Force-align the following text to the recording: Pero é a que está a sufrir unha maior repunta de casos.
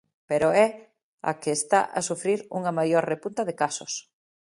Pero 0.29 0.47
é 0.65 0.67
a 1.29 1.31
que 1.41 1.51
está 1.59 1.81
a 1.97 1.99
sufrir 2.09 2.39
unha 2.57 2.75
maior 2.79 3.03
repunta 3.13 3.41
de 3.49 3.57
casos. 3.61 3.93